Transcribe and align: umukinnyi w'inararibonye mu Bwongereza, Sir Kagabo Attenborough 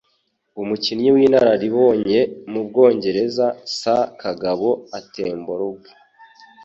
umukinnyi 0.61 1.09
w'inararibonye 1.15 2.19
mu 2.51 2.61
Bwongereza, 2.67 3.45
Sir 3.77 4.01
Kagabo 4.21 4.69
Attenborough 4.97 5.83